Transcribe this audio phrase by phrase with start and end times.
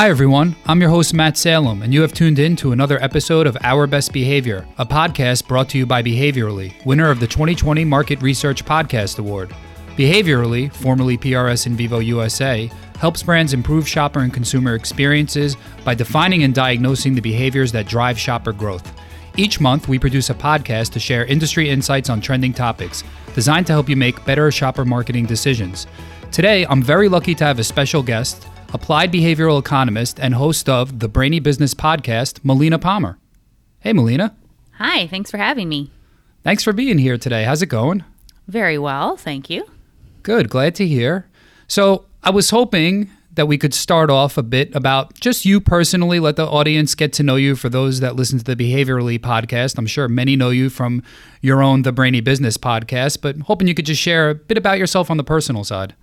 [0.00, 0.56] Hi, everyone.
[0.64, 3.86] I'm your host, Matt Salem, and you have tuned in to another episode of Our
[3.86, 8.64] Best Behavior, a podcast brought to you by Behaviorally, winner of the 2020 Market Research
[8.64, 9.54] Podcast Award.
[9.98, 16.44] Behaviorally, formerly PRS In Vivo USA, helps brands improve shopper and consumer experiences by defining
[16.44, 18.90] and diagnosing the behaviors that drive shopper growth.
[19.36, 23.74] Each month, we produce a podcast to share industry insights on trending topics, designed to
[23.74, 25.86] help you make better shopper marketing decisions.
[26.32, 30.98] Today, I'm very lucky to have a special guest, applied behavioral economist and host of
[31.00, 33.18] the Brainy Business podcast, Melina Palmer.
[33.80, 34.34] Hey, Melina.
[34.72, 35.90] Hi, thanks for having me.
[36.42, 37.44] Thanks for being here today.
[37.44, 38.04] How's it going?
[38.48, 39.66] Very well, thank you.
[40.22, 41.26] Good, glad to hear.
[41.68, 46.20] So, I was hoping that we could start off a bit about just you personally,
[46.20, 49.78] let the audience get to know you for those that listen to the Behaviorally podcast.
[49.78, 51.02] I'm sure many know you from
[51.40, 54.78] your own The Brainy Business podcast, but hoping you could just share a bit about
[54.78, 55.94] yourself on the personal side.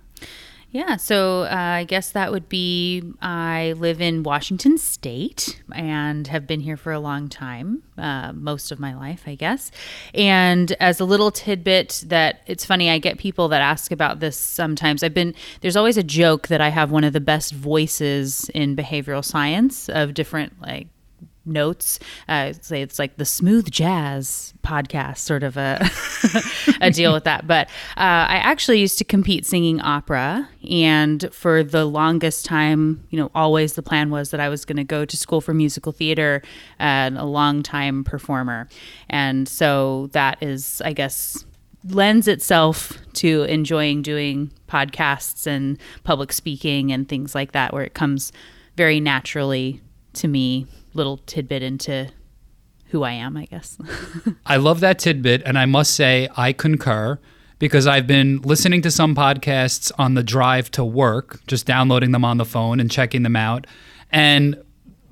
[0.70, 6.46] Yeah, so uh, I guess that would be I live in Washington State and have
[6.46, 9.70] been here for a long time, uh, most of my life, I guess.
[10.12, 14.36] And as a little tidbit, that it's funny, I get people that ask about this
[14.36, 15.02] sometimes.
[15.02, 18.76] I've been, there's always a joke that I have one of the best voices in
[18.76, 20.88] behavioral science of different, like,
[21.48, 21.98] notes.
[22.28, 25.90] Uh, say it's like the smooth jazz podcast, sort of a
[26.80, 27.46] a deal with that.
[27.46, 33.18] But uh, I actually used to compete singing opera, and for the longest time, you
[33.18, 35.92] know, always the plan was that I was going to go to school for musical
[35.92, 36.42] theater
[36.78, 38.68] and a long time performer,
[39.08, 41.44] and so that is, I guess.
[41.90, 47.94] Lends itself to enjoying doing podcasts and public speaking and things like that, where it
[47.94, 48.32] comes
[48.76, 49.80] very naturally
[50.14, 50.66] to me
[50.98, 52.08] little tidbit into
[52.90, 53.78] who I am, I guess.
[54.46, 57.18] I love that tidbit, and I must say I concur
[57.58, 62.24] because I've been listening to some podcasts on the drive to work, just downloading them
[62.24, 63.66] on the phone and checking them out.
[64.10, 64.62] And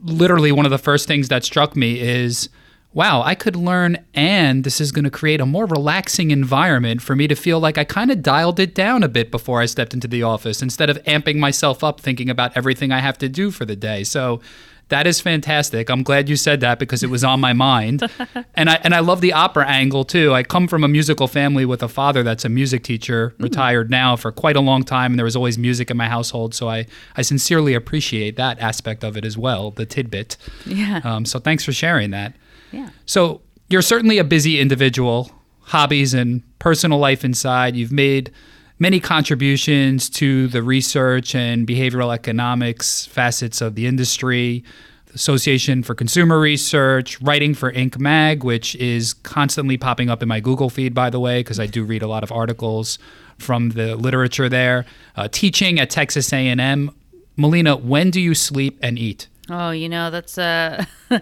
[0.02, 2.48] literally, one of the first things that struck me is
[2.96, 7.14] wow, I could learn, and this is going to create a more relaxing environment for
[7.14, 9.92] me to feel like I kind of dialed it down a bit before I stepped
[9.92, 13.50] into the office instead of amping myself up thinking about everything I have to do
[13.50, 14.02] for the day.
[14.02, 14.40] So,
[14.88, 15.90] that is fantastic.
[15.90, 18.08] I'm glad you said that because it was on my mind.
[18.54, 20.32] and I and I love the opera angle too.
[20.32, 23.42] I come from a musical family with a father that's a music teacher, mm.
[23.42, 26.54] retired now for quite a long time and there was always music in my household,
[26.54, 26.86] so I
[27.16, 30.36] I sincerely appreciate that aspect of it as well, the tidbit.
[30.64, 31.00] Yeah.
[31.02, 32.34] Um, so thanks for sharing that.
[32.70, 32.90] Yeah.
[33.06, 35.32] So you're certainly a busy individual,
[35.62, 37.74] hobbies and personal life inside.
[37.74, 38.30] You've made
[38.78, 44.64] many contributions to the research and behavioral economics facets of the industry.
[45.06, 47.98] The Association for Consumer Research, writing for Inc.
[47.98, 51.66] Mag, which is constantly popping up in my Google feed, by the way, because I
[51.66, 52.98] do read a lot of articles
[53.38, 54.84] from the literature there.
[55.14, 56.90] Uh, teaching at Texas A&M.
[57.36, 59.28] Melina, when do you sleep and eat?
[59.48, 60.84] Oh, you know, that's uh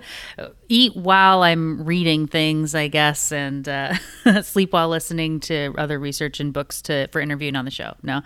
[0.69, 3.95] eat while I'm reading things, I guess, and uh,
[4.43, 7.95] sleep while listening to other research and books to for interviewing on the show.
[8.03, 8.19] No,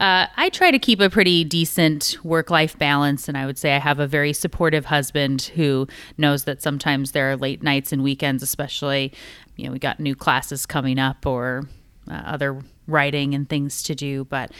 [0.00, 3.76] uh, I try to keep a pretty decent work life balance, and I would say
[3.76, 5.86] I have a very supportive husband who
[6.16, 9.12] knows that sometimes there are late nights and weekends, especially.
[9.56, 11.68] You know, we got new classes coming up or
[12.10, 14.50] uh, other writing and things to do, but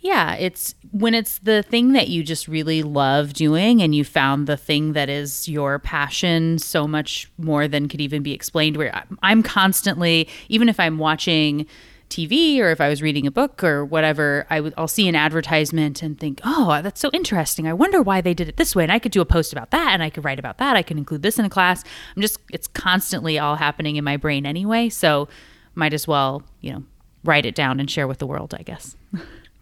[0.00, 4.46] yeah, it's when it's the thing that you just really love doing and you found
[4.46, 8.76] the thing that is your passion so much more than could even be explained.
[8.76, 11.66] Where I'm constantly, even if I'm watching
[12.10, 16.18] TV or if I was reading a book or whatever, I'll see an advertisement and
[16.18, 17.66] think, "Oh, that's so interesting.
[17.66, 19.72] I wonder why they did it this way." And I could do a post about
[19.72, 20.76] that and I could write about that.
[20.76, 21.82] I could include this in a class.
[22.14, 25.28] I'm just it's constantly all happening in my brain anyway, so
[25.74, 26.84] might as well, you know,
[27.24, 28.96] write it down and share with the world, I guess.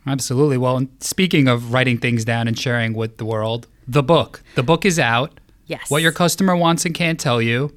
[0.06, 0.56] Absolutely.
[0.56, 4.42] Well, speaking of writing things down and sharing with the world, the book.
[4.54, 5.38] The book is out.
[5.66, 5.90] Yes.
[5.90, 7.76] What your customer wants and can't tell you.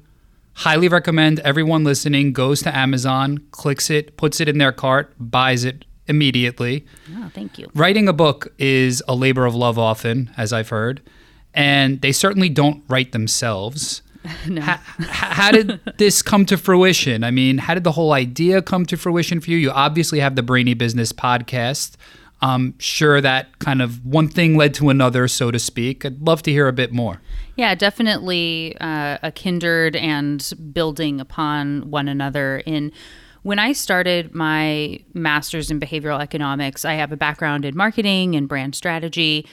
[0.54, 5.64] Highly recommend everyone listening goes to Amazon, clicks it, puts it in their cart, buys
[5.64, 6.84] it immediately.
[7.16, 7.68] Oh, thank you.
[7.74, 11.00] Writing a book is a labor of love often, as I've heard,
[11.54, 14.02] and they certainly don't write themselves.
[14.48, 14.60] no.
[14.60, 17.24] How, how did this come to fruition?
[17.24, 19.56] I mean, how did the whole idea come to fruition for you?
[19.56, 21.94] You obviously have the Brainy Business podcast.
[22.42, 26.04] I'm sure that kind of one thing led to another, so to speak.
[26.04, 27.20] I'd love to hear a bit more.
[27.56, 32.62] Yeah, definitely uh, a kindred and building upon one another.
[32.64, 32.92] In
[33.42, 38.48] when I started my master's in behavioral economics, I have a background in marketing and
[38.48, 39.46] brand strategy.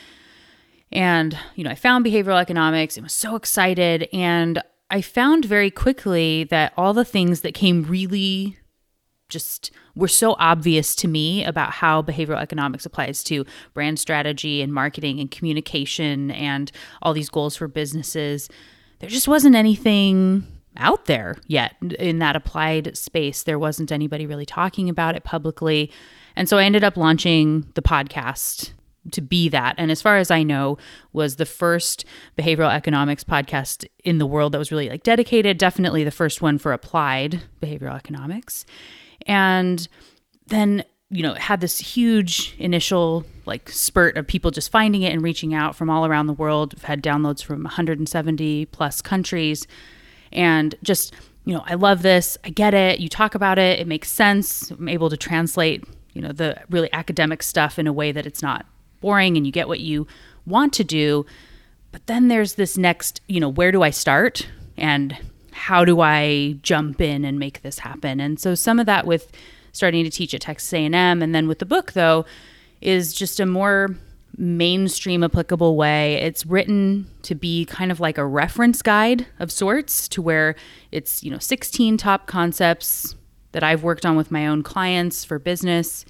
[0.92, 4.08] And, you know, I found behavioral economics and was so excited.
[4.14, 8.58] And I found very quickly that all the things that came really
[9.30, 14.74] just were so obvious to me about how behavioral economics applies to brand strategy and
[14.74, 16.72] marketing and communication and
[17.02, 18.50] all these goals for businesses.
[19.00, 20.46] There just wasn't anything
[20.78, 23.44] out there yet in that applied space.
[23.44, 25.92] There wasn't anybody really talking about it publicly.
[26.36, 28.72] And so I ended up launching the podcast
[29.12, 29.76] to be that.
[29.78, 30.78] And as far as I know,
[31.14, 32.06] was the first
[32.38, 36.58] behavioral economics podcast in the world that was really like dedicated, definitely the first one
[36.58, 38.66] for applied behavioral economics.
[39.26, 39.88] And
[40.48, 45.24] then, you know, had this huge initial like spurt of people just finding it and
[45.24, 46.74] reaching out from all around the world.
[46.74, 49.66] We've had downloads from 170 plus countries.
[50.32, 51.14] And just
[51.46, 52.38] you know i love this.
[52.44, 53.00] I get it.
[53.00, 53.80] You talk about it.
[53.80, 54.70] It makes sense.
[54.70, 58.42] I'm able to translate you know the really academic stuff in a way that it's
[58.42, 58.66] not
[59.00, 60.08] boring and you get what you
[60.46, 61.26] want to do.
[61.92, 64.48] But then there's this next you know where do i start?
[64.76, 65.18] And
[65.58, 69.32] how do i jump in and make this happen and so some of that with
[69.72, 72.26] starting to teach at texas a&m and then with the book though
[72.82, 73.96] is just a more
[74.38, 76.16] mainstream applicable way.
[76.16, 80.56] It's written to be kind of like a reference guide of sorts to where
[80.92, 83.16] it's, you know, 16 top concepts
[83.54, 86.06] that I've worked on with my own clients for business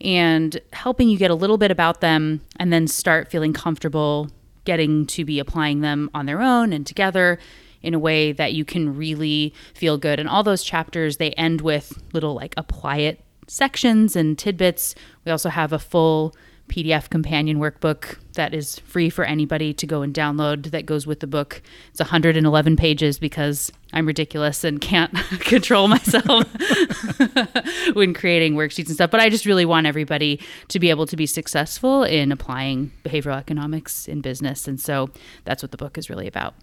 [0.00, 4.30] and helping you get a little bit about them and then start feeling comfortable
[4.64, 7.38] getting to be applying them on their own and together
[7.82, 10.18] in a way that you can really feel good.
[10.18, 14.94] And all those chapters, they end with little like apply it sections and tidbits.
[15.24, 16.34] We also have a full
[16.68, 21.20] PDF companion workbook that is free for anybody to go and download that goes with
[21.20, 21.62] the book.
[21.90, 26.44] It's 111 pages because I'm ridiculous and can't control myself
[27.94, 29.10] when creating worksheets and stuff.
[29.10, 33.38] But I just really want everybody to be able to be successful in applying behavioral
[33.38, 34.68] economics in business.
[34.68, 35.10] And so
[35.44, 36.54] that's what the book is really about.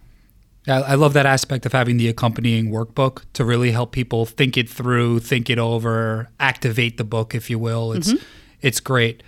[0.68, 4.68] I love that aspect of having the accompanying workbook to really help people think it
[4.68, 7.92] through, think it over, activate the book, if you will.
[7.92, 8.24] It's mm-hmm.
[8.60, 9.22] it's great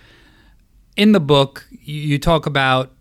[0.99, 2.91] in the book, you talk about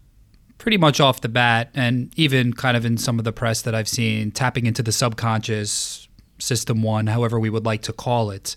[0.56, 3.74] pretty much off the bat, and even kind of in some of the press that
[3.74, 6.06] I've seen, tapping into the subconscious,
[6.38, 8.54] system one, however we would like to call it.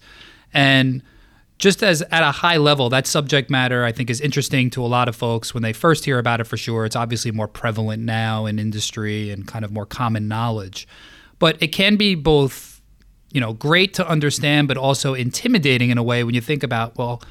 [0.53, 1.01] And
[1.61, 4.87] just as at a high level, that subject matter I think is interesting to a
[4.87, 6.85] lot of folks when they first hear about it for sure.
[6.85, 10.87] It's obviously more prevalent now in industry and kind of more common knowledge.
[11.37, 12.81] But it can be both,
[13.31, 16.97] you know, great to understand, but also intimidating in a way when you think about,
[16.97, 17.21] well,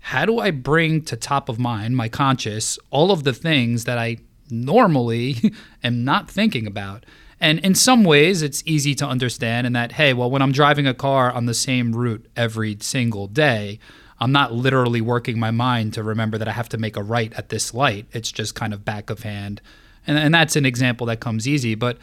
[0.00, 3.96] how do I bring to top of mind, my conscious, all of the things that
[3.96, 4.18] I
[4.50, 7.06] normally am not thinking about?
[7.44, 10.86] And in some ways, it's easy to understand in that, hey, well, when I'm driving
[10.86, 13.78] a car on the same route every single day,
[14.18, 17.30] I'm not literally working my mind to remember that I have to make a right
[17.34, 18.06] at this light.
[18.12, 19.60] It's just kind of back of hand.
[20.06, 21.74] And, and that's an example that comes easy.
[21.74, 21.98] But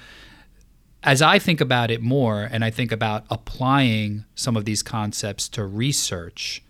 [1.01, 5.49] as I think about it more and I think about applying some of these concepts
[5.49, 6.61] to research,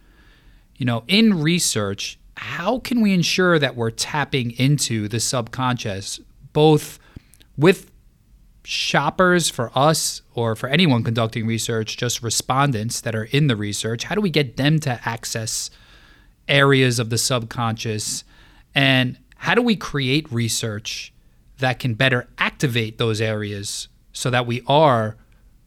[0.77, 6.21] you know, in research, how can we ensure that we're tapping into the subconscious,
[6.53, 6.99] both
[7.57, 7.90] with
[8.63, 14.03] shoppers for us or for anyone conducting research, just respondents that are in the research?
[14.05, 15.69] How do we get them to access
[16.47, 18.23] areas of the subconscious?
[18.75, 21.13] And how do we create research
[21.57, 25.17] that can better activate those areas so that we are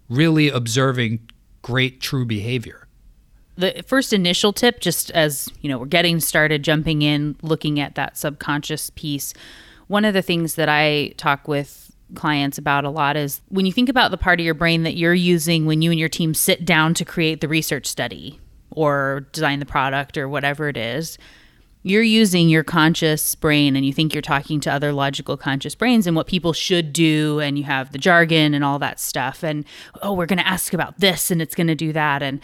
[0.08, 1.28] really observing
[1.62, 2.84] great true behavior?
[3.56, 7.94] the first initial tip just as you know we're getting started jumping in looking at
[7.94, 9.32] that subconscious piece
[9.86, 11.83] one of the things that i talk with
[12.14, 14.96] clients about a lot is when you think about the part of your brain that
[14.96, 18.38] you're using when you and your team sit down to create the research study
[18.70, 21.18] or design the product or whatever it is
[21.84, 26.06] you're using your conscious brain and you think you're talking to other logical conscious brains
[26.06, 29.44] and what people should do and you have the jargon and all that stuff.
[29.44, 29.66] And
[30.00, 32.22] oh we're going to ask about this and it's going to do that.
[32.22, 32.40] And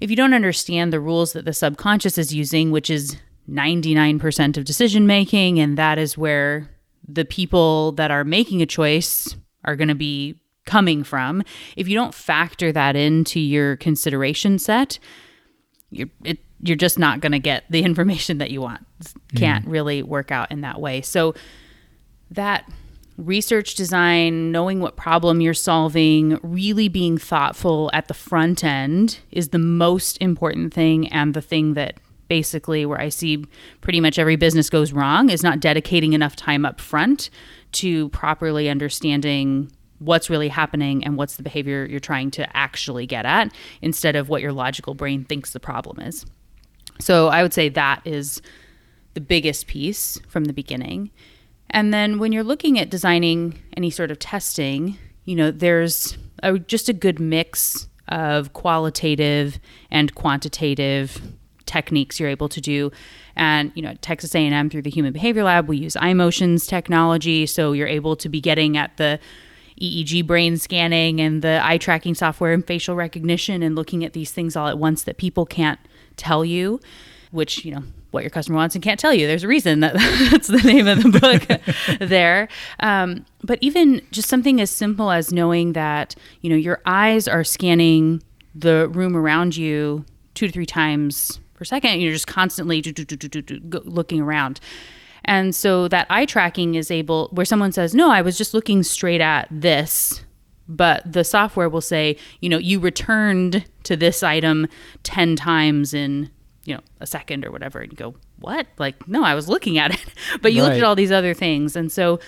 [0.00, 3.16] if you don't understand the rules that the subconscious is using, which is
[3.48, 6.68] 99% of decision making, and that is where
[7.14, 10.36] the people that are making a choice are going to be
[10.66, 11.42] coming from,
[11.76, 14.98] if you don't factor that into your consideration set,
[15.90, 18.86] you're, it, you're just not going to get the information that you want.
[19.34, 19.72] Can't mm.
[19.72, 21.00] really work out in that way.
[21.00, 21.34] So,
[22.32, 22.70] that
[23.16, 29.48] research design, knowing what problem you're solving, really being thoughtful at the front end is
[29.48, 31.96] the most important thing and the thing that
[32.30, 33.44] basically where I see
[33.80, 37.28] pretty much every business goes wrong is not dedicating enough time up front
[37.72, 39.68] to properly understanding
[39.98, 44.28] what's really happening and what's the behavior you're trying to actually get at instead of
[44.28, 46.24] what your logical brain thinks the problem is.
[47.00, 48.40] So I would say that is
[49.14, 51.10] the biggest piece from the beginning.
[51.70, 56.60] And then when you're looking at designing any sort of testing, you know, there's a,
[56.60, 59.58] just a good mix of qualitative
[59.90, 61.20] and quantitative
[61.70, 62.90] techniques you're able to do
[63.36, 67.46] and you know at texas a&m through the human behavior lab we use imotions technology
[67.46, 69.18] so you're able to be getting at the
[69.80, 74.32] eeg brain scanning and the eye tracking software and facial recognition and looking at these
[74.32, 75.78] things all at once that people can't
[76.16, 76.80] tell you
[77.30, 79.26] which you know what your customer wants and can't tell you.
[79.26, 79.94] There's a reason that
[80.30, 82.48] that's the name of the book there.
[82.80, 87.44] Um, but even just something as simple as knowing that you know your eyes are
[87.44, 88.22] scanning
[88.54, 92.00] the room around you two to three times per second.
[92.00, 92.82] You're just constantly
[93.84, 94.60] looking around.
[95.26, 98.82] And so that eye tracking is able, where someone says, No, I was just looking
[98.82, 100.24] straight at this.
[100.66, 104.68] But the software will say, you know, you returned to this item
[105.02, 106.30] 10 times in
[106.64, 109.78] you know a second or whatever and you go what like no i was looking
[109.78, 110.04] at it
[110.42, 110.68] but you right.
[110.68, 112.20] looked at all these other things and so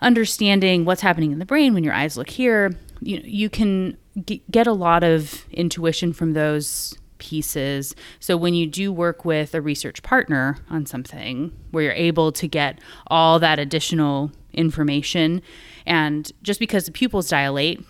[0.00, 3.96] understanding what's happening in the brain when your eyes look here you know you can
[4.26, 9.54] g- get a lot of intuition from those pieces so when you do work with
[9.54, 15.42] a research partner on something where you're able to get all that additional information
[15.86, 17.84] and just because the pupils dilate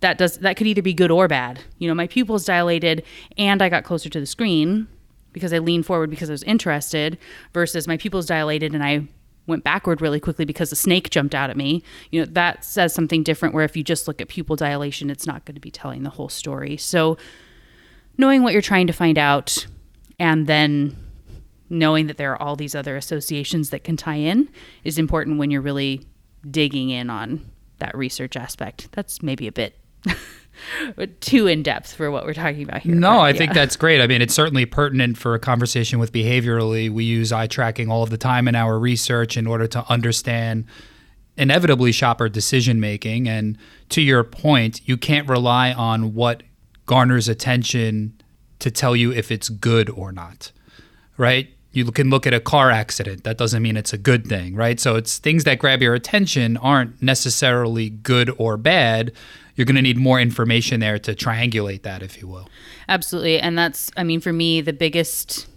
[0.00, 3.02] that does that could either be good or bad you know my pupils dilated
[3.38, 4.86] and i got closer to the screen
[5.36, 7.18] because I leaned forward because I was interested
[7.52, 9.06] versus my pupils dilated and I
[9.46, 11.82] went backward really quickly because a snake jumped out at me.
[12.10, 15.26] You know, that says something different where if you just look at pupil dilation, it's
[15.26, 16.78] not going to be telling the whole story.
[16.78, 17.18] So
[18.18, 19.66] knowing what you're trying to find out
[20.18, 20.96] and then
[21.68, 24.48] knowing that there are all these other associations that can tie in
[24.84, 26.06] is important when you're really
[26.48, 27.44] digging in on
[27.78, 28.88] that research aspect.
[28.92, 29.78] That's maybe a bit
[31.20, 32.94] too in depth for what we're talking about here.
[32.94, 33.38] No, I yeah.
[33.38, 34.00] think that's great.
[34.00, 36.90] I mean, it's certainly pertinent for a conversation with behaviorally.
[36.90, 40.64] We use eye tracking all of the time in our research in order to understand
[41.36, 43.28] inevitably shopper decision making.
[43.28, 43.58] And
[43.90, 46.42] to your point, you can't rely on what
[46.86, 48.20] garners attention
[48.60, 50.52] to tell you if it's good or not,
[51.16, 51.48] right?
[51.72, 53.24] You can look at a car accident.
[53.24, 54.80] That doesn't mean it's a good thing, right?
[54.80, 59.12] So it's things that grab your attention aren't necessarily good or bad
[59.56, 62.48] you're going to need more information there to triangulate that, if you will.
[62.88, 63.40] Absolutely.
[63.40, 65.48] And that's, I mean, for me, the biggest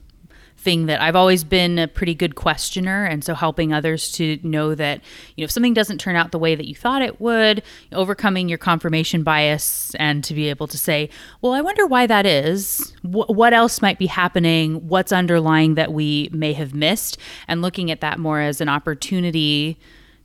[0.59, 3.05] thing that I've always been a pretty good questioner.
[3.05, 5.01] And so helping others to know that,
[5.35, 7.63] you know, if something doesn't turn out the way that you thought it would,
[7.93, 11.09] overcoming your confirmation bias and to be able to say,
[11.41, 12.93] well, I wonder why that is.
[13.03, 14.87] W- what else might be happening?
[14.87, 17.17] What's underlying that we may have missed?
[17.47, 19.79] And looking at that more as an opportunity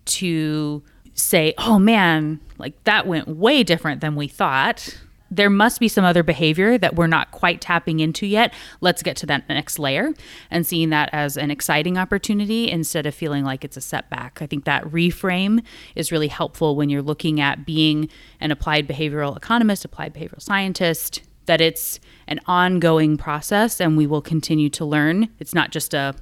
[0.06, 0.82] to
[1.14, 4.98] say, oh man, like that went way different than we thought.
[5.34, 8.54] There must be some other behavior that we're not quite tapping into yet.
[8.80, 10.12] Let's get to that next layer
[10.50, 14.40] and seeing that as an exciting opportunity instead of feeling like it's a setback.
[14.40, 15.64] I think that reframe
[15.96, 18.08] is really helpful when you're looking at being
[18.40, 21.98] an applied behavioral economist, applied behavioral scientist, that it's
[22.28, 25.28] an ongoing process and we will continue to learn.
[25.40, 26.14] It's not just a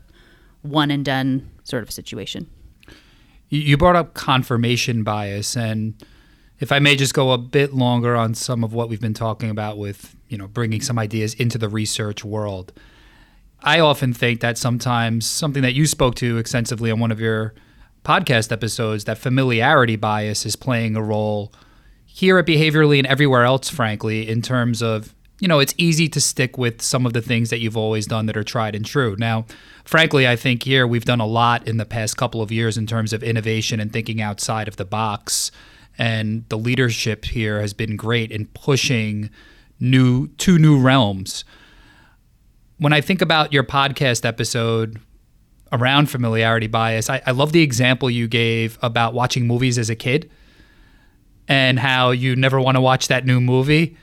[0.63, 2.49] one and done sort of situation.
[3.49, 6.03] You brought up confirmation bias, and
[6.63, 9.51] if I may just go a bit longer on some of what we've been talking
[9.51, 12.73] about with, you know, bringing some ideas into the research world.
[13.65, 17.53] I often think that sometimes something that you spoke to extensively on one of your
[18.05, 21.53] podcast episodes, that familiarity bias is playing a role
[22.07, 26.21] here at Behaviorally and everywhere else, frankly, in terms of you know, it's easy to
[26.21, 29.17] stick with some of the things that you've always done that are tried and true.
[29.19, 29.45] Now,
[29.85, 32.87] frankly, I think here we've done a lot in the past couple of years in
[32.87, 35.51] terms of innovation and thinking outside of the box.
[36.03, 39.31] And the leadership here has been great in pushing
[39.79, 41.45] new two new realms.
[42.79, 44.99] When I think about your podcast episode
[45.71, 49.95] around familiarity bias, I, I love the example you gave about watching movies as a
[49.95, 50.29] kid
[51.47, 53.97] and how you never want to watch that new movie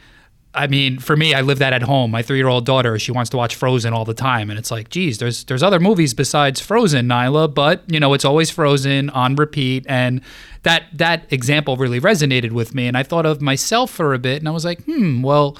[0.53, 2.09] I mean, for me, I live that at home.
[2.09, 5.19] My three-year-old daughter, she wants to watch Frozen all the time, and it's like, geez,
[5.19, 9.85] there's there's other movies besides Frozen, Nyla, but you know, it's always Frozen on repeat,
[9.87, 10.21] and
[10.63, 14.39] that that example really resonated with me, and I thought of myself for a bit,
[14.39, 15.55] and I was like, hmm, well,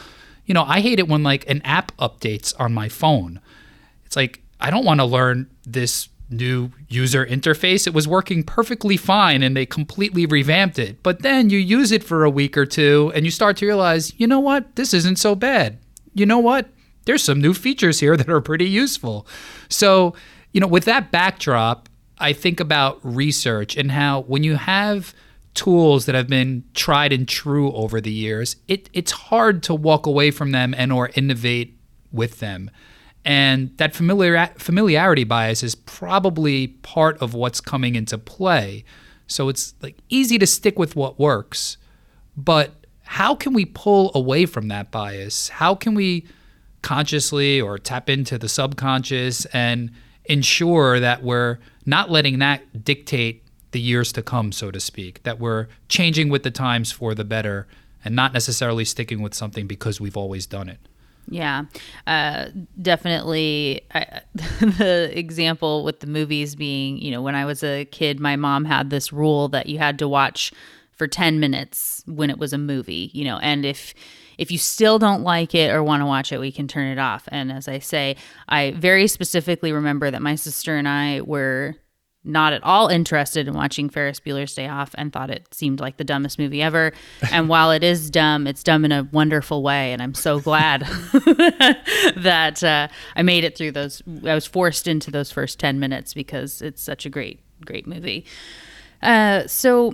[0.45, 3.39] you know, I hate it when like an app updates on my phone.
[4.05, 7.87] It's like I don't want to learn this new user interface.
[7.87, 11.01] It was working perfectly fine and they completely revamped it.
[11.03, 14.17] But then you use it for a week or two and you start to realize,
[14.19, 14.75] you know what?
[14.75, 15.79] This isn't so bad.
[16.13, 16.69] You know what?
[17.05, 19.27] There's some new features here that are pretty useful.
[19.69, 20.13] So,
[20.51, 25.13] you know, with that backdrop, I think about research and how when you have
[25.53, 30.05] tools that have been tried and true over the years, it, it's hard to walk
[30.05, 31.77] away from them and or innovate
[32.11, 32.69] with them.
[33.25, 38.85] And that familiar, familiarity bias is probably part of what's coming into play.
[39.27, 41.77] So it's like easy to stick with what works,
[42.35, 42.73] but
[43.03, 45.49] how can we pull away from that bias?
[45.49, 46.25] How can we
[46.81, 49.91] consciously or tap into the subconscious and
[50.25, 55.39] ensure that we're not letting that dictate the years to come, so to speak, that
[55.39, 57.67] we're changing with the times for the better
[58.03, 60.79] and not necessarily sticking with something because we've always done it.
[61.31, 61.65] Yeah,
[62.07, 62.47] uh,
[62.81, 63.81] definitely.
[63.93, 68.35] I, the example with the movies being, you know, when I was a kid, my
[68.35, 70.51] mom had this rule that you had to watch
[70.91, 73.93] for 10 minutes when it was a movie, you know, and if
[74.37, 76.97] if you still don't like it or want to watch it, we can turn it
[76.97, 77.27] off.
[77.29, 78.15] And as I say,
[78.47, 81.75] I very specifically remember that my sister and I were
[82.23, 85.97] not at all interested in watching Ferris Bueller's Day Off and thought it seemed like
[85.97, 86.91] the dumbest movie ever.
[87.31, 89.93] And while it is dumb, it's dumb in a wonderful way.
[89.93, 90.81] And I'm so glad
[92.17, 94.01] that uh, I made it through those.
[94.25, 98.25] I was forced into those first 10 minutes because it's such a great, great movie.
[99.01, 99.93] Uh, so,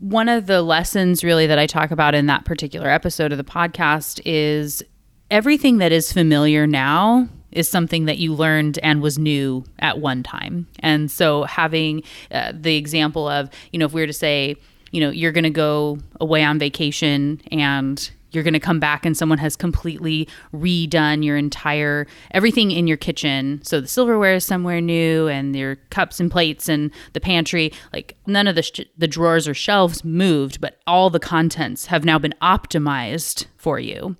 [0.00, 3.44] one of the lessons really that I talk about in that particular episode of the
[3.44, 4.82] podcast is
[5.30, 10.22] everything that is familiar now is something that you learned and was new at one
[10.22, 10.66] time.
[10.80, 14.56] And so having uh, the example of, you know, if we were to say,
[14.90, 19.04] you know, you're going to go away on vacation and you're going to come back
[19.04, 24.44] and someone has completely redone your entire everything in your kitchen so the silverware is
[24.44, 28.80] somewhere new and your cups and plates and the pantry like none of the sh-
[28.96, 34.16] the drawers or shelves moved but all the contents have now been optimized for you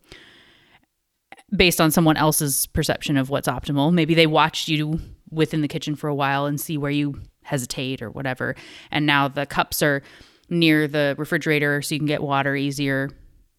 [1.55, 3.93] based on someone else's perception of what's optimal.
[3.93, 8.03] Maybe they watched you within the kitchen for a while and see where you hesitate
[8.03, 8.55] or whatever.
[8.91, 10.03] And now the cups are
[10.49, 13.11] near the refrigerator so you can get water easier,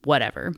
[0.03, 0.53] whatever.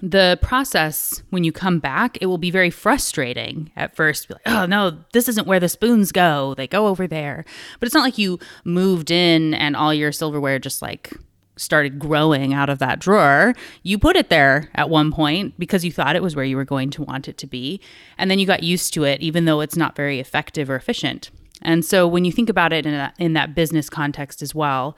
[0.00, 4.26] The process when you come back, it will be very frustrating at first.
[4.26, 6.54] Be like, oh no, this isn't where the spoons go.
[6.54, 7.44] They go over there.
[7.78, 11.12] But it's not like you moved in and all your silverware just like
[11.56, 15.92] started growing out of that drawer, you put it there at one point because you
[15.92, 17.80] thought it was where you were going to want it to be.
[18.16, 21.30] And then you got used to it, even though it's not very effective or efficient.
[21.60, 24.96] And so when you think about it in, a, in that business context as well,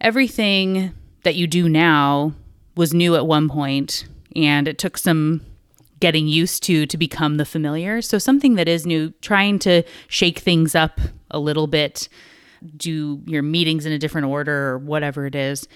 [0.00, 2.32] everything that you do now
[2.76, 5.42] was new at one point and it took some
[6.00, 8.00] getting used to to become the familiar.
[8.00, 10.98] So something that is new, trying to shake things up
[11.30, 12.08] a little bit
[12.76, 15.68] do your meetings in a different order or whatever it is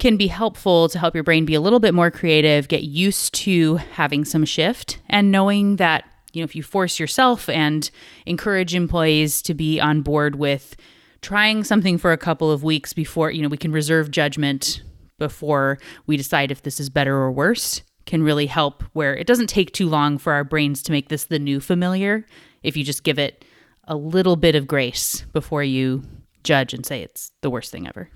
[0.00, 3.32] can be helpful to help your brain be a little bit more creative, get used
[3.32, 7.90] to having some shift and knowing that you know if you force yourself and
[8.26, 10.74] encourage employees to be on board with
[11.22, 14.82] trying something for a couple of weeks before you know we can reserve judgment
[15.18, 19.46] before we decide if this is better or worse can really help where it doesn't
[19.46, 22.26] take too long for our brains to make this the new familiar.
[22.62, 23.44] If you just give it
[23.86, 26.02] a little bit of grace before you
[26.42, 28.10] judge and say it's the worst thing ever.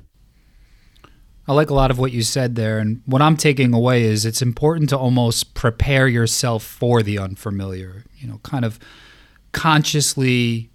[1.46, 2.78] I like a lot of what you said there.
[2.78, 8.04] And what I'm taking away is it's important to almost prepare yourself for the unfamiliar,
[8.18, 8.78] you know, kind of
[9.52, 10.70] consciously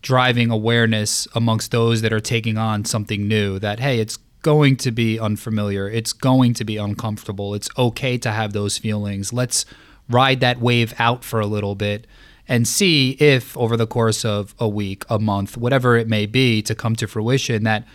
[0.00, 4.92] driving awareness amongst those that are taking on something new that, hey, it's going to
[4.92, 5.90] be unfamiliar.
[5.90, 7.54] It's going to be uncomfortable.
[7.54, 9.32] It's okay to have those feelings.
[9.32, 9.66] Let's
[10.08, 12.06] ride that wave out for a little bit
[12.48, 16.62] and see if over the course of a week, a month, whatever it may be,
[16.62, 17.86] to come to fruition that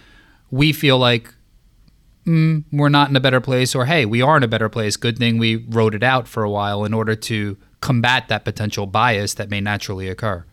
[0.52, 1.34] we feel like
[2.26, 4.96] mm, we're not in a better place, or hey, we are in a better place.
[4.96, 8.86] Good thing we wrote it out for a while in order to combat that potential
[8.86, 10.46] bias that may naturally occur.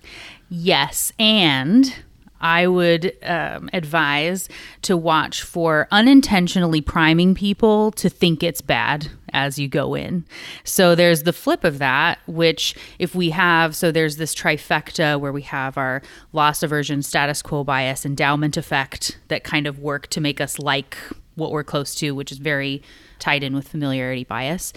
[0.49, 1.13] Yes.
[1.19, 1.95] And
[2.41, 4.49] I would um, advise
[4.83, 10.25] to watch for unintentionally priming people to think it's bad as you go in.
[10.65, 15.33] So there's the flip of that, which if we have, so there's this trifecta where
[15.33, 20.21] we have our loss aversion, status quo bias, endowment effect that kind of work to
[20.21, 20.97] make us like
[21.35, 22.83] what we're close to, which is very
[23.19, 24.73] tied in with familiarity bias.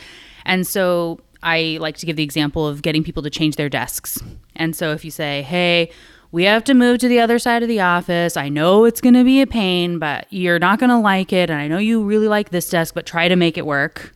[0.45, 4.21] And so I like to give the example of getting people to change their desks.
[4.55, 5.91] And so if you say, hey,
[6.31, 8.35] we have to move to the other side of the office.
[8.35, 11.51] I know it's going to be a pain, but you're not going to like it.
[11.51, 14.15] And I know you really like this desk, but try to make it work.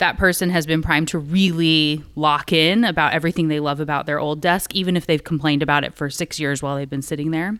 [0.00, 4.18] That person has been primed to really lock in about everything they love about their
[4.18, 7.30] old desk, even if they've complained about it for six years while they've been sitting
[7.32, 7.58] there.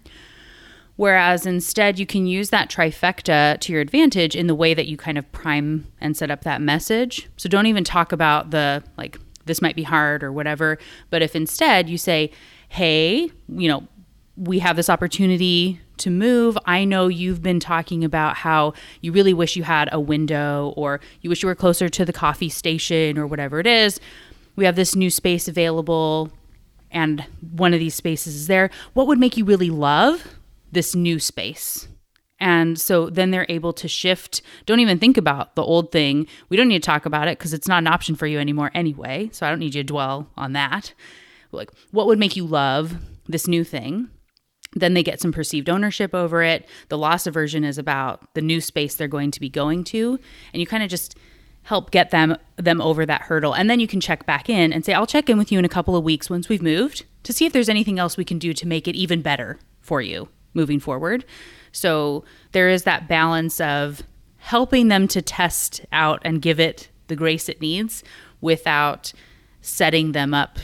[0.97, 4.97] Whereas instead, you can use that trifecta to your advantage in the way that you
[4.97, 7.29] kind of prime and set up that message.
[7.37, 10.79] So don't even talk about the like, this might be hard or whatever.
[11.11, 12.31] But if instead you say,
[12.69, 13.87] hey, you know,
[14.37, 16.59] we have this opportunity to move.
[16.67, 21.01] I know you've been talking about how you really wish you had a window or
[21.21, 24.01] you wish you were closer to the coffee station or whatever it is.
[24.57, 26.31] We have this new space available
[26.91, 28.71] and one of these spaces is there.
[28.95, 30.27] What would make you really love
[30.73, 31.89] this new space?
[32.41, 34.41] And so then they're able to shift.
[34.65, 36.27] Don't even think about the old thing.
[36.49, 38.71] We don't need to talk about it because it's not an option for you anymore
[38.75, 39.29] anyway.
[39.33, 40.95] So I don't need you to dwell on that.
[41.53, 42.95] Like, what would make you love
[43.27, 44.09] this new thing?
[44.73, 46.69] Then they get some perceived ownership over it.
[46.89, 50.19] The loss aversion is about the new space they're going to be going to.
[50.53, 51.17] And you kind of just
[51.63, 54.85] help get them them over that hurdle and then you can check back in and
[54.85, 57.33] say i'll check in with you in a couple of weeks once we've moved to
[57.33, 60.29] see if there's anything else we can do to make it even better for you
[60.55, 61.25] moving forward
[61.73, 64.03] so there is that balance of
[64.39, 68.03] helping them to test out and give it the grace it needs
[68.41, 69.13] without
[69.61, 70.59] setting them up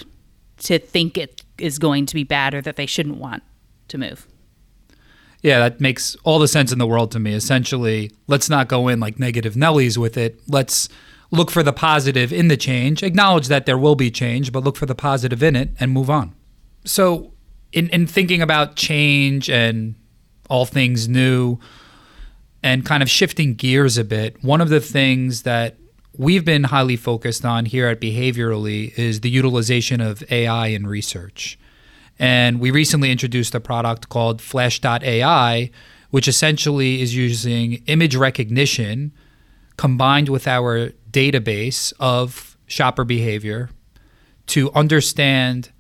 [0.57, 3.42] to think it is going to be bad or that they shouldn't want
[3.88, 4.27] to move
[5.46, 7.33] yeah, that makes all the sense in the world to me.
[7.33, 10.40] Essentially, let's not go in like negative Nellies with it.
[10.49, 10.88] Let's
[11.31, 14.77] look for the positive in the change, acknowledge that there will be change, but look
[14.77, 16.35] for the positive in it and move on.
[16.85, 17.33] So,
[17.72, 19.94] in, in thinking about change and
[20.51, 21.59] all things new
[22.62, 25.77] and kind of shifting gears a bit, one of the things that
[26.16, 31.57] we've been highly focused on here at Behaviorally is the utilization of AI in research.
[32.18, 35.70] And we recently introduced a product called Flash.ai,
[36.11, 39.12] which essentially is using image recognition
[39.76, 43.70] combined with our database of shopper behavior
[44.46, 45.70] to understand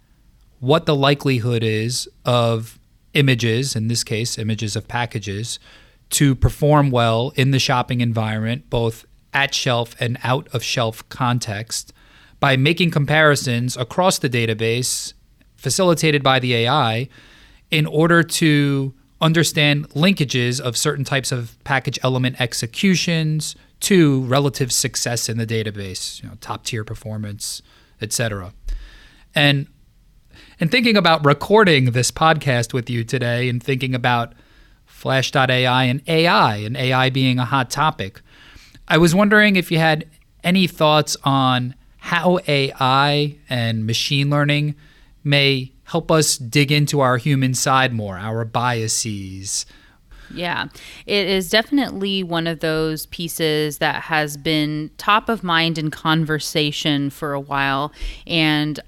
[0.60, 2.78] what the likelihood is of
[3.14, 5.58] images, in this case, images of packages,
[6.10, 11.92] to perform well in the shopping environment, both at shelf and out of shelf context,
[12.40, 15.14] by making comparisons across the database
[15.66, 17.08] facilitated by the AI
[17.72, 25.28] in order to understand linkages of certain types of package element executions to relative success
[25.28, 27.62] in the database, you know, top tier performance,
[28.00, 28.52] etc.
[29.34, 29.66] And
[30.60, 34.34] and thinking about recording this podcast with you today and thinking about
[34.84, 38.20] flash.ai and AI and AI being a hot topic,
[38.86, 40.08] I was wondering if you had
[40.44, 44.76] any thoughts on how AI and machine learning
[45.26, 49.66] may help us dig into our human side more, our biases.
[50.32, 50.66] Yeah,
[51.04, 57.10] it is definitely one of those pieces that has been top of mind in conversation
[57.10, 57.92] for a while.
[58.26, 58.80] And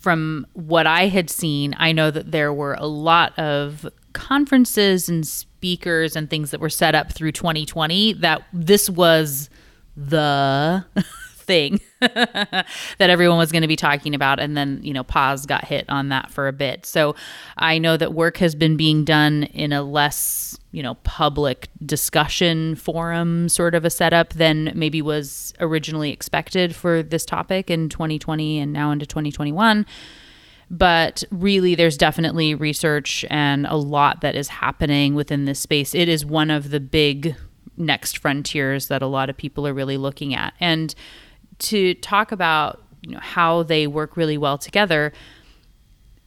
[0.00, 5.26] from what I had seen, I know that there were a lot of conferences and
[5.26, 9.48] speakers and things that were set up through 2020 that this was
[9.96, 10.84] the
[11.36, 11.80] thing
[12.98, 15.84] that everyone was going to be talking about and then you know pause got hit
[15.88, 16.86] on that for a bit.
[16.86, 17.14] So
[17.56, 22.74] i know that work has been being done in a less you know public discussion
[22.74, 28.58] forum sort of a setup than maybe was originally expected for this topic in 2020
[28.58, 29.86] and now into 2021
[30.70, 35.94] but really there's definitely research and a lot that is happening within this space.
[35.94, 37.36] It is one of the big
[37.76, 40.54] next frontiers that a lot of people are really looking at.
[40.60, 40.94] And
[41.58, 45.12] to talk about you know how they work really well together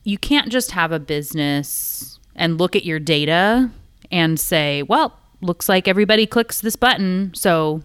[0.04, 3.70] you can't just have a business and look at your data
[4.12, 7.82] and say well looks like everybody clicks this button so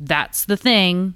[0.00, 1.14] that's the thing.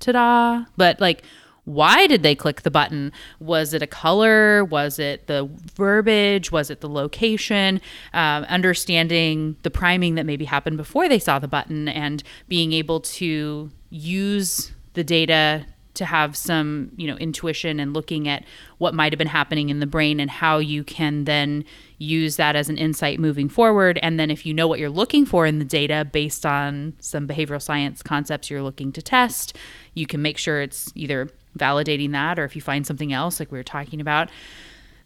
[0.00, 0.64] Ta-da.
[0.76, 1.22] But like
[1.64, 3.10] why did they click the button?
[3.40, 4.64] Was it a color?
[4.64, 6.52] Was it the verbiage?
[6.52, 7.80] Was it the location?
[8.14, 13.00] Um, understanding the priming that maybe happened before they saw the button and being able
[13.00, 18.44] to use the data to have some you know intuition and looking at
[18.78, 21.64] what might have been happening in the brain and how you can then
[21.98, 23.98] use that as an insight moving forward.
[24.02, 27.26] And then if you know what you're looking for in the data based on some
[27.26, 29.56] behavioral science concepts you're looking to test
[29.94, 31.28] you can make sure it's either
[31.58, 34.28] validating that or if you find something else like we were talking about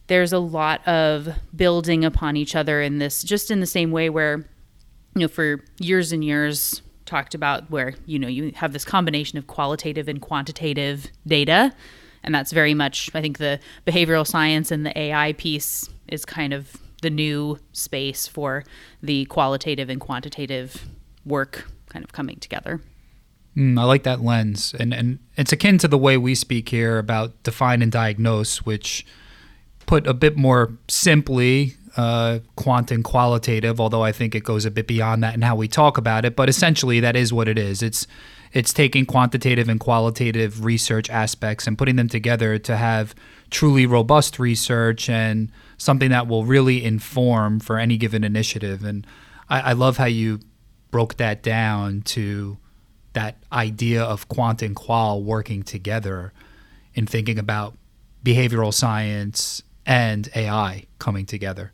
[0.08, 4.10] there's a lot of building upon each other in this just in the same way
[4.10, 4.38] where
[5.14, 9.36] you know for years and years talked about where you know you have this combination
[9.36, 11.72] of qualitative and quantitative data
[12.22, 16.52] and that's very much i think the behavioral science and the ai piece is kind
[16.52, 18.62] of the new space for
[19.02, 20.86] the qualitative and quantitative
[21.24, 22.80] work kind of coming together.
[23.56, 26.98] Mm, i like that lens and and it's akin to the way we speak here
[26.98, 29.04] about define and diagnose which
[29.86, 34.70] put a bit more simply uh, quant and qualitative, although I think it goes a
[34.70, 36.36] bit beyond that in how we talk about it.
[36.36, 37.82] But essentially, that is what it is.
[37.82, 38.06] It's
[38.52, 43.14] it's taking quantitative and qualitative research aspects and putting them together to have
[43.50, 48.84] truly robust research and something that will really inform for any given initiative.
[48.84, 49.06] And
[49.48, 50.40] I, I love how you
[50.90, 52.58] broke that down to
[53.12, 56.32] that idea of quant and qual working together
[56.94, 57.76] in thinking about
[58.24, 61.72] behavioral science and AI coming together.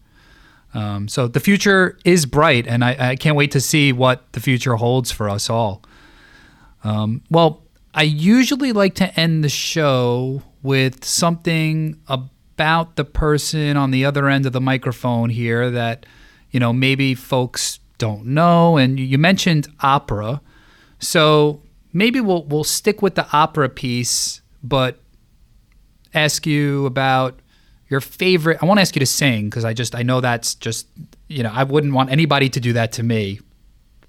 [0.77, 4.41] Um, so the future is bright, and I, I, can't wait to see what the
[4.41, 5.83] future holds for us all.
[6.85, 7.63] Um, well,
[7.95, 14.29] I usually like to end the show with something about the person on the other
[14.29, 16.05] end of the microphone here that,
[16.51, 18.77] you know, maybe folks don't know.
[18.77, 20.43] And you mentioned opera.
[20.99, 21.63] So
[21.95, 25.01] maybe we'll, we'll stick with the opera piece, but
[26.13, 27.41] ask you about
[27.89, 28.59] your favorite.
[28.63, 30.89] I want to ask you to sing because I just, I know that's just,
[31.29, 33.41] you know, I wouldn't want anybody to do that to me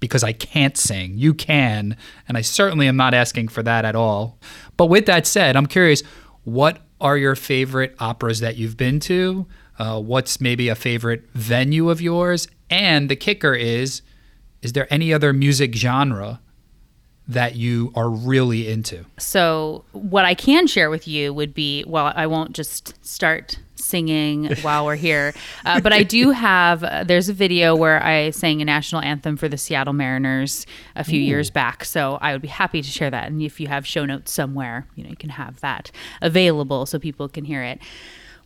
[0.00, 1.16] because I can't sing.
[1.16, 4.38] You can, and I certainly am not asking for that at all.
[4.76, 6.02] But with that said, I'm curious
[6.44, 9.46] what are your favorite operas that you've been to?
[9.78, 12.48] Uh, what's maybe a favorite venue of yours?
[12.70, 14.02] And the kicker is,
[14.62, 16.40] is there any other music genre
[17.28, 19.04] that you are really into?
[19.18, 24.46] So, what I can share with you would be well, I won't just start singing
[24.62, 28.62] while we're here, uh, but I do have uh, there's a video where I sang
[28.62, 31.24] a national anthem for the Seattle Mariners a few Ooh.
[31.24, 31.84] years back.
[31.84, 33.28] So, I would be happy to share that.
[33.28, 35.90] And if you have show notes somewhere, you know, you can have that
[36.22, 37.80] available so people can hear it.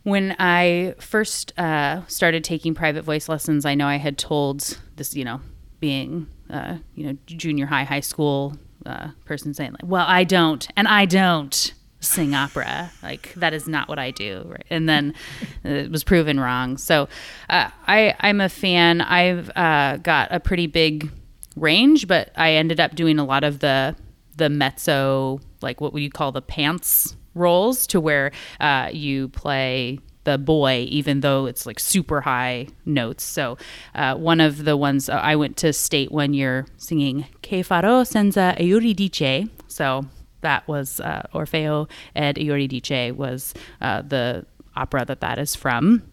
[0.03, 5.15] When I first uh, started taking private voice lessons, I know I had told this,
[5.15, 5.39] you know,
[5.79, 10.67] being, uh, you know, junior high, high school uh, person saying like, "Well, I don't,"
[10.75, 12.91] and I don't sing opera.
[13.01, 14.43] Like that is not what I do.
[14.45, 14.65] Right?
[14.69, 15.13] And then
[15.63, 16.77] it was proven wrong.
[16.77, 17.07] So
[17.49, 19.01] uh, I I'm a fan.
[19.01, 21.11] I've uh, got a pretty big
[21.55, 23.95] range, but I ended up doing a lot of the
[24.35, 30.37] the mezzo, like what we call the pants roles, to where uh, you play the
[30.37, 33.23] boy, even though it's like super high notes.
[33.23, 33.57] So,
[33.95, 38.05] uh, one of the ones uh, I went to state one year singing Che farò
[38.05, 39.49] senza Euridice.
[39.67, 40.05] So,
[40.41, 46.03] that was uh, Orfeo ed Euridice was uh, the opera that that is from.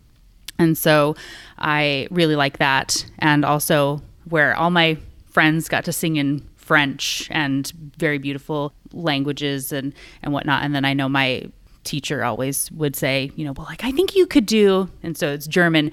[0.58, 1.16] And so
[1.58, 3.04] I really like that.
[3.18, 9.72] And also, where all my friends got to sing in French and very beautiful languages
[9.72, 10.62] and, and whatnot.
[10.62, 11.50] And then I know my
[11.84, 15.32] teacher always would say, you know, well, like, I think you could do, and so
[15.32, 15.92] it's German.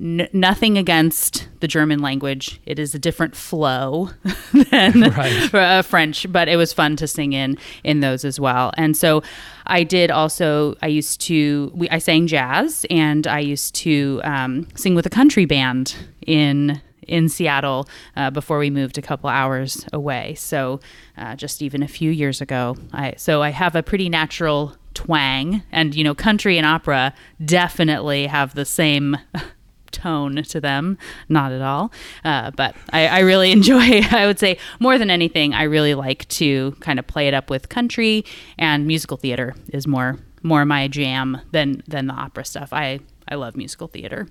[0.00, 2.62] N- nothing against the German language.
[2.64, 4.08] It is a different flow
[4.70, 5.54] than right.
[5.54, 8.72] uh, French, but it was fun to sing in in those as well.
[8.78, 9.22] And so
[9.66, 10.76] I did also.
[10.80, 11.70] I used to.
[11.74, 15.94] We, I sang jazz, and I used to um, sing with a country band
[16.26, 20.34] in in Seattle uh, before we moved a couple hours away.
[20.34, 20.80] So
[21.16, 22.76] uh, just even a few years ago.
[22.92, 25.62] I so I have a pretty natural twang.
[25.72, 29.16] And you know country and opera definitely have the same
[29.90, 30.98] tone to them.
[31.28, 31.92] Not at all.
[32.24, 36.26] Uh, but I, I, really enjoy i would say more than anything i really like
[36.28, 38.24] to kind of play it up with country
[38.58, 42.72] and musical theater is more more my jam than than the opera stuff.
[42.72, 44.28] I i love musical theater.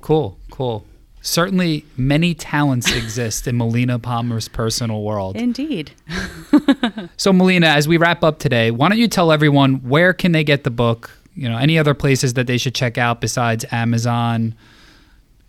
[0.00, 0.84] Cool cool
[1.20, 5.36] Certainly, many talents exist in Melina Palmer's personal world.
[5.36, 5.92] Indeed.
[7.16, 10.44] so, Melina, as we wrap up today, why don't you tell everyone where can they
[10.44, 11.10] get the book?
[11.34, 14.54] You know, any other places that they should check out besides Amazon?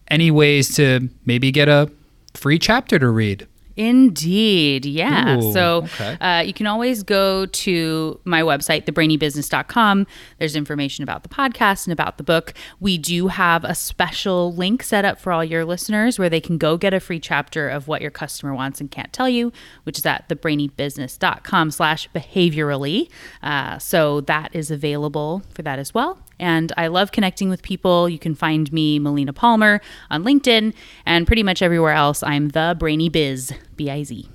[0.07, 1.89] Any ways to maybe get a
[2.33, 3.47] free chapter to read?
[3.79, 4.85] Indeed.
[4.85, 5.37] Yeah.
[5.37, 6.17] Ooh, so okay.
[6.19, 10.05] uh, you can always go to my website, thebrainybusiness.com.
[10.37, 12.53] There's information about the podcast and about the book.
[12.81, 16.57] We do have a special link set up for all your listeners where they can
[16.57, 19.97] go get a free chapter of what your customer wants and can't tell you, which
[19.97, 23.09] is at thebrainybusiness.com slash behaviorally.
[23.41, 26.19] Uh, so that is available for that as well.
[26.39, 28.07] And I love connecting with people.
[28.07, 30.73] You can find me, Melina Palmer, on LinkedIn
[31.05, 32.23] and pretty much everywhere else.
[32.23, 34.29] I'm the Brainy Biz, B I Z.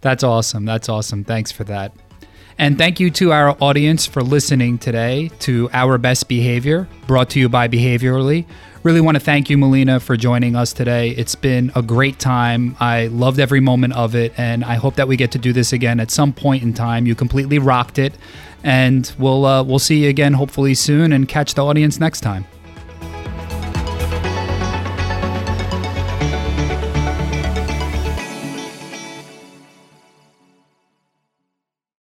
[0.00, 0.64] That's awesome.
[0.64, 1.24] That's awesome.
[1.24, 1.92] Thanks for that.
[2.60, 7.38] And thank you to our audience for listening today to Our Best Behavior, brought to
[7.38, 8.46] you by Behaviorally.
[8.82, 11.10] Really want to thank you, Melina, for joining us today.
[11.10, 12.76] It's been a great time.
[12.80, 15.72] I loved every moment of it, and I hope that we get to do this
[15.72, 17.06] again at some point in time.
[17.06, 18.14] You completely rocked it,
[18.62, 22.44] and we'll uh, we'll see you again hopefully soon, and catch the audience next time.